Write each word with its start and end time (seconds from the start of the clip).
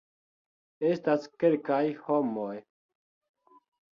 Estas 0.89 1.27
kelkaj 1.43 1.83
homoj 2.07 2.57